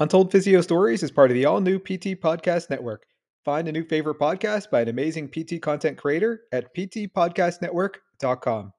[0.00, 3.04] Untold Physio Stories is part of the all new PT Podcast Network.
[3.44, 8.72] Find a new favorite podcast by an amazing PT content creator at ptpodcastnetwork.com.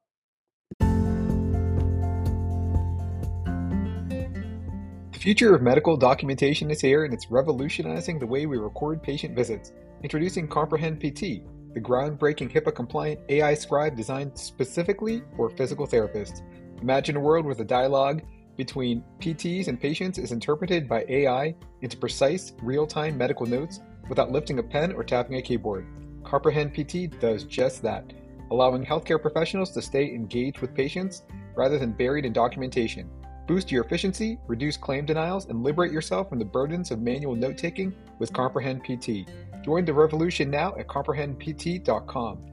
[5.12, 9.36] The future of medical documentation is here and it's revolutionizing the way we record patient
[9.36, 9.74] visits.
[10.04, 11.44] Introducing Comprehend PT,
[11.74, 16.44] the groundbreaking HIPAA compliant AI scribe designed specifically for physical therapists.
[16.82, 18.22] Imagine a world with a dialogue
[18.60, 23.80] between PTs and patients is interpreted by AI into precise, real time medical notes
[24.10, 25.88] without lifting a pen or tapping a keyboard.
[26.26, 28.12] Comprehend PT does just that,
[28.52, 31.24] allowing healthcare professionals to stay engaged with patients
[31.56, 33.10] rather than buried in documentation.
[33.48, 37.58] Boost your efficiency, reduce claim denials, and liberate yourself from the burdens of manual note
[37.58, 39.32] taking with Comprehend PT.
[39.64, 42.46] Join the revolution now at comprehendpt.com.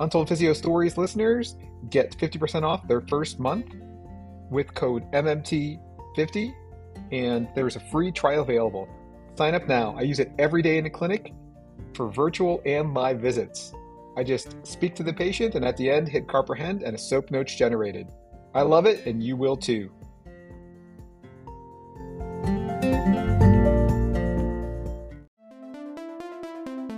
[0.00, 1.54] Untold Physio Stories listeners
[1.90, 3.66] get 50% off their first month
[4.50, 6.54] with code MMT50,
[7.12, 8.88] and there's a free trial available.
[9.34, 9.94] Sign up now.
[9.96, 11.32] I use it every day in the clinic
[11.94, 13.72] for virtual and live visits.
[14.16, 17.30] I just speak to the patient and at the end hit comprehend and a SOAP
[17.30, 18.08] note's generated.
[18.54, 19.90] I love it and you will too.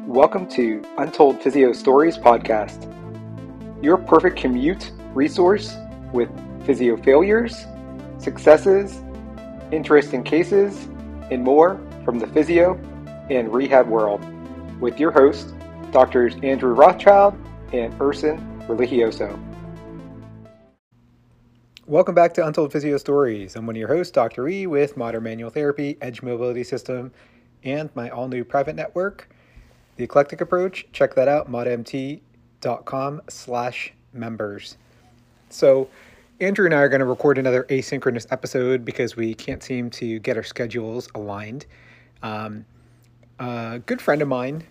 [0.06, 2.84] Welcome to Untold Physio Stories podcast,
[3.82, 5.77] your perfect commute resource
[6.12, 6.30] with
[6.70, 7.66] physio failures,
[8.18, 9.02] successes,
[9.72, 10.86] interesting cases,
[11.28, 12.74] and more from the physio
[13.28, 14.24] and rehab world
[14.80, 15.52] with your hosts,
[15.91, 17.34] Doctors Andrew Rothschild
[17.72, 19.36] and Erson Religioso.
[21.86, 23.56] Welcome back to Untold Physio Stories.
[23.56, 24.46] I'm one of your hosts, Dr.
[24.46, 27.10] E, with Modern Manual Therapy, Edge Mobility System,
[27.64, 29.28] and my all new private network,
[29.96, 30.86] The Eclectic Approach.
[30.92, 34.76] Check that out, modmt.com slash members.
[35.48, 35.88] So,
[36.41, 40.19] Andrew and I are going to record another asynchronous episode because we can't seem to
[40.20, 41.66] get our schedules aligned.
[42.22, 42.64] Um,
[43.38, 44.64] a good friend of mine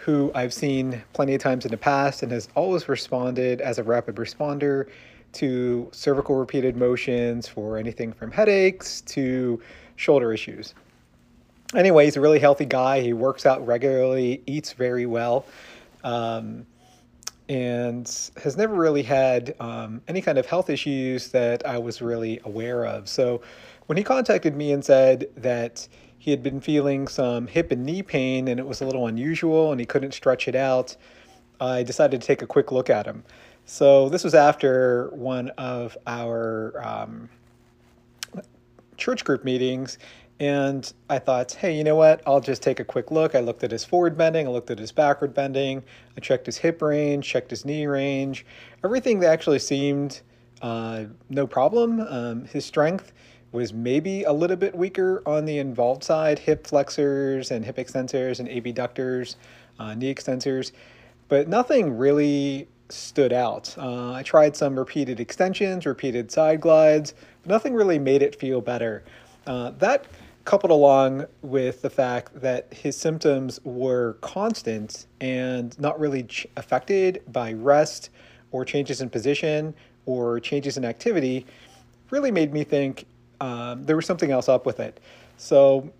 [0.00, 3.84] who I've seen plenty of times in the past and has always responded as a
[3.84, 4.88] rapid responder
[5.34, 9.62] to cervical repeated motions for anything from headaches to
[9.94, 10.74] shoulder issues.
[11.76, 13.00] Anyway, he's a really healthy guy.
[13.00, 15.46] He works out regularly, eats very well.
[16.02, 16.66] Um,
[17.48, 22.40] and has never really had um, any kind of health issues that I was really
[22.44, 23.08] aware of.
[23.08, 23.42] So
[23.86, 25.86] when he contacted me and said that
[26.18, 29.72] he had been feeling some hip and knee pain and it was a little unusual
[29.72, 30.96] and he couldn't stretch it out,
[31.60, 33.24] I decided to take a quick look at him.
[33.66, 37.28] So this was after one of our um,
[38.96, 39.98] church group meetings,
[40.40, 42.22] and I thought, hey, you know what?
[42.26, 43.34] I'll just take a quick look.
[43.34, 45.82] I looked at his forward bending, I looked at his backward bending,
[46.16, 48.44] I checked his hip range, checked his knee range.
[48.82, 50.20] Everything actually seemed
[50.60, 52.00] uh, no problem.
[52.00, 53.12] Um, his strength
[53.52, 58.40] was maybe a little bit weaker on the involved side, hip flexors and hip extensors
[58.40, 59.36] and abductors,
[59.78, 60.72] uh, knee extensors,
[61.28, 63.72] but nothing really stood out.
[63.78, 68.60] Uh, I tried some repeated extensions, repeated side glides, but nothing really made it feel
[68.60, 69.04] better.
[69.46, 70.06] Uh, that
[70.44, 77.22] coupled along with the fact that his symptoms were constant and not really ch- affected
[77.32, 78.10] by rest
[78.52, 79.74] or changes in position
[80.06, 81.46] or changes in activity,
[82.10, 83.06] really made me think
[83.40, 85.00] um, there was something else up with it.
[85.38, 85.90] So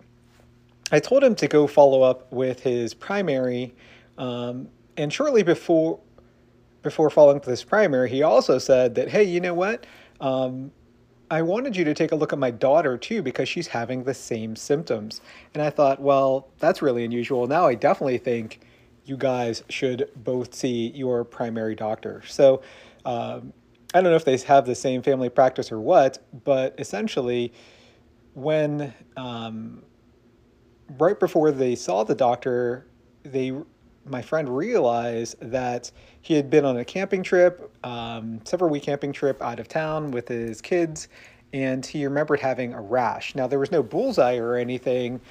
[0.91, 3.73] I told him to go follow up with his primary,
[4.17, 5.99] um, and shortly before
[6.83, 9.87] before following up with his primary, he also said that, hey, you know what?
[10.21, 10.71] Um,
[11.29, 14.13] I wanted you to take a look at my daughter too because she's having the
[14.13, 15.21] same symptoms.
[15.53, 17.47] And I thought, well, that's really unusual.
[17.47, 18.59] Now I definitely think
[19.05, 22.23] you guys should both see your primary doctor.
[22.27, 22.61] So
[23.05, 23.53] um,
[23.93, 27.53] I don't know if they have the same family practice or what, but essentially,
[28.33, 29.83] when um,
[30.97, 32.87] right before they saw the doctor,
[33.23, 33.53] they
[34.05, 39.11] my friend realized that he had been on a camping trip, um, several week camping
[39.11, 41.07] trip out of town with his kids,
[41.53, 43.35] and he remembered having a rash.
[43.35, 45.21] Now, there was no bullseye or anything,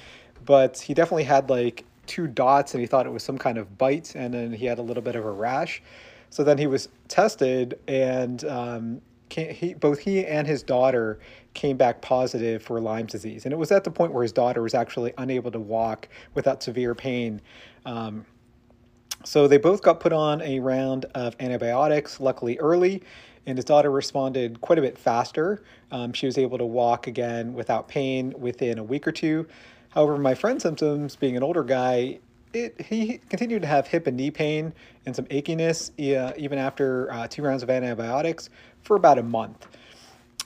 [0.45, 3.77] but he definitely had like two dots and he thought it was some kind of
[3.77, 5.81] bite, and then he had a little bit of a rash.
[6.29, 11.19] So then he was tested, and um, he, both he and his daughter
[11.53, 13.45] came back positive for Lyme disease.
[13.45, 16.61] And it was at the point where his daughter was actually unable to walk without
[16.61, 17.41] severe pain.
[17.85, 18.25] Um,
[19.23, 23.01] so they both got put on a round of antibiotics, luckily early,
[23.45, 25.63] and his daughter responded quite a bit faster.
[25.91, 29.47] Um, she was able to walk again without pain within a week or two.
[29.89, 32.19] However, my friend's symptoms, being an older guy,
[32.53, 34.73] it, he continued to have hip and knee pain
[35.05, 38.49] and some achiness uh, even after uh, two rounds of antibiotics
[38.81, 39.67] for about a month.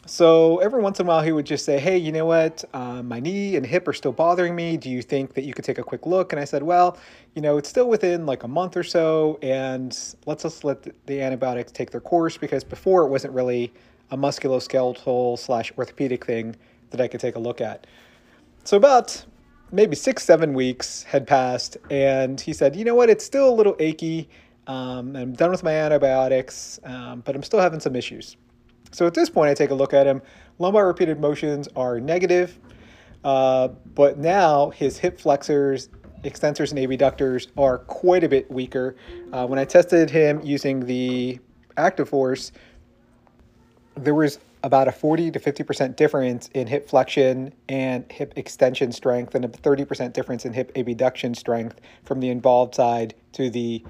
[0.10, 2.66] So every once in a while, he would just say, Hey, you know what?
[2.74, 4.76] Um, my knee and hip are still bothering me.
[4.76, 6.34] Do you think that you could take a quick look?
[6.34, 6.98] And I said, Well,
[7.36, 9.96] you know, it's still within like a month or so, and
[10.26, 13.72] let's just let the antibiotics take their course because before it wasn't really
[14.10, 16.56] a musculoskeletal slash orthopedic thing
[16.90, 17.86] that I could take a look at.
[18.64, 19.24] So about
[19.72, 23.12] maybe six, seven weeks had passed, and he said, You know what?
[23.12, 24.28] It's still a little achy.
[24.66, 28.38] Um, I'm done with my antibiotics, um, but I'm still having some issues.
[28.92, 30.22] So at this point, I take a look at him.
[30.58, 32.60] Lumbar repeated motions are negative,
[33.24, 35.90] uh, but now his hip flexors,
[36.24, 38.96] extensors, and abductors are quite a bit weaker.
[39.32, 41.40] Uh, when I tested him using the
[41.78, 42.52] ActivForce,
[43.96, 49.36] there was about a 40 to 50% difference in hip flexion and hip extension strength,
[49.36, 53.84] and a 30% difference in hip abduction strength from the involved side to the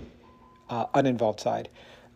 [0.70, 1.70] uh, uninvolved side.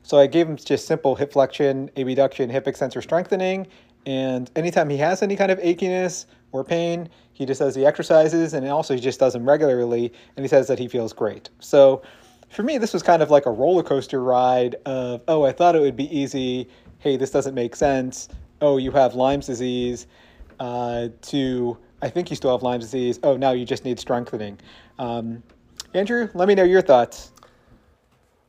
[0.03, 3.67] So I gave him just simple hip flexion, abduction, hip extensor strengthening.
[4.05, 8.53] And anytime he has any kind of achiness or pain, he just does the exercises
[8.53, 11.49] and also he just does them regularly and he says that he feels great.
[11.59, 12.01] So
[12.49, 15.75] for me, this was kind of like a roller coaster ride of, oh, I thought
[15.75, 16.67] it would be easy.
[16.99, 18.27] Hey, this doesn't make sense.
[18.61, 20.05] Oh, you have Lyme's disease.
[20.59, 23.19] Uh, to, I think you still have Lyme's disease.
[23.23, 24.59] Oh, now you just need strengthening.
[24.99, 25.41] Um,
[25.93, 27.31] Andrew, let me know your thoughts.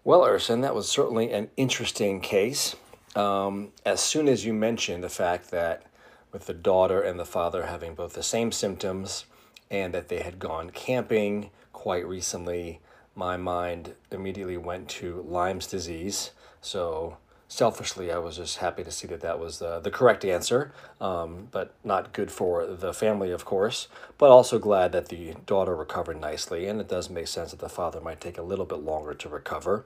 [0.06, 2.77] Well, Erson, that was certainly an interesting case.
[3.17, 5.87] Um, as soon as you mentioned the fact that
[6.31, 9.25] with the daughter and the father having both the same symptoms
[9.71, 12.81] and that they had gone camping quite recently,
[13.15, 16.33] my mind immediately went to Lyme's disease.
[16.61, 17.17] So
[17.49, 21.49] selfishly, I was just happy to see that that was the, the correct answer, um,
[21.50, 23.88] but not good for the family, of course,
[24.19, 26.67] but also glad that the daughter recovered nicely.
[26.67, 29.29] And it does make sense that the father might take a little bit longer to
[29.29, 29.85] recover.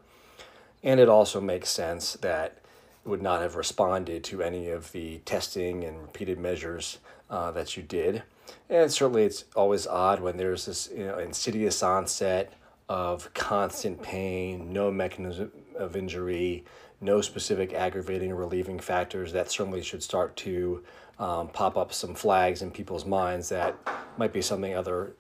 [0.83, 2.59] And it also makes sense that
[3.05, 6.99] it would not have responded to any of the testing and repeated measures
[7.31, 8.23] uh, that you did.
[8.71, 12.53] And certainly it's always odd when there's this you know, insidious onset
[12.89, 16.65] of constant pain, no mechanism of injury,
[17.01, 19.33] no specific aggravating or relieving factors.
[19.33, 20.83] That certainly should start to
[21.19, 23.77] um, pop up some flags in people's minds that
[24.17, 25.15] might be something other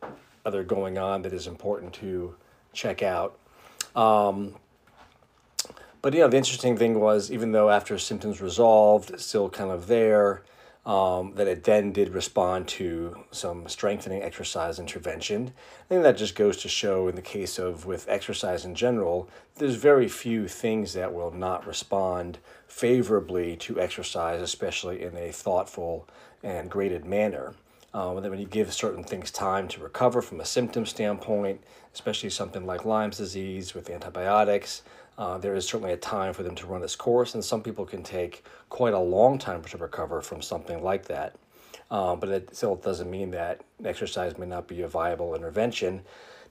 [0.44, 2.34] other going on that is important to
[2.72, 3.38] check out.
[3.94, 4.54] Um,
[6.00, 9.88] but you know, the interesting thing was, even though after symptoms resolved, still kind of
[9.88, 10.42] there,
[10.88, 15.52] um, that it then did respond to some strengthening exercise intervention.
[15.84, 19.28] I think that just goes to show, in the case of with exercise in general,
[19.56, 26.08] there's very few things that will not respond favorably to exercise, especially in a thoughtful
[26.42, 27.54] and graded manner.
[27.92, 31.60] Um, and then when you give certain things time to recover from a symptom standpoint,
[31.92, 34.82] especially something like Lyme's disease with antibiotics,
[35.18, 37.84] uh, there is certainly a time for them to run this course, and some people
[37.84, 41.34] can take quite a long time to recover from something like that.
[41.90, 46.02] Uh, but it still doesn't mean that exercise may not be a viable intervention.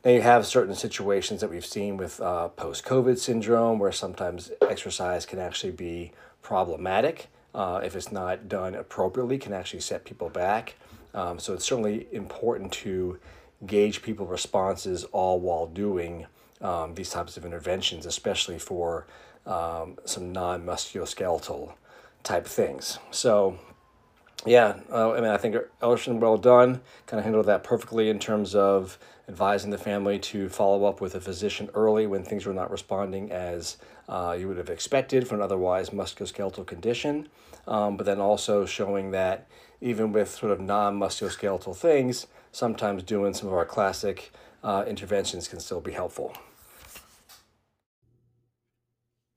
[0.03, 4.51] Now, you have certain situations that we've seen with uh, post COVID syndrome where sometimes
[4.61, 6.11] exercise can actually be
[6.41, 7.27] problematic.
[7.55, 10.75] Uh, if it's not done appropriately, can actually set people back.
[11.13, 13.17] Um, so it's certainly important to
[13.65, 16.27] gauge people's responses all while doing
[16.61, 19.07] um, these types of interventions, especially for
[19.45, 21.73] um, some non musculoskeletal
[22.23, 22.99] type things.
[23.11, 23.57] So,
[24.45, 28.19] yeah, uh, I mean, I think Ellerson, well done, kind of handled that perfectly in
[28.19, 28.99] terms of
[29.29, 33.31] advising the family to follow up with a physician early when things were not responding
[33.31, 37.27] as uh, you would have expected for an otherwise musculoskeletal condition.
[37.67, 39.47] Um, but then also showing that
[39.81, 44.31] even with sort of non musculoskeletal things, sometimes doing some of our classic
[44.63, 46.35] uh, interventions can still be helpful.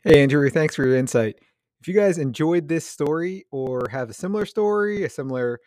[0.03, 1.37] Hey, Andrew, thanks for your insight.
[1.83, 5.61] If you guys enjoyed this story or have a similar story, a similar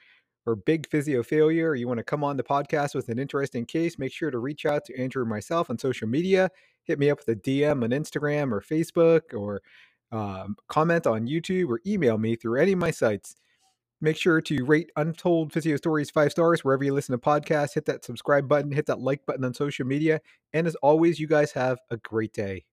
[0.48, 3.66] or big physio failure, or you want to come on the podcast with an interesting
[3.66, 6.50] case, make sure to reach out to Andrew or myself on social media.
[6.86, 9.62] Hit me up with a DM on Instagram or Facebook or
[10.12, 13.36] um, comment on YouTube or email me through any of my sites.
[14.04, 17.74] Make sure to rate Untold Physio Stories five stars wherever you listen to podcasts.
[17.74, 20.20] Hit that subscribe button, hit that like button on social media.
[20.52, 22.66] And as always, you guys have a great day.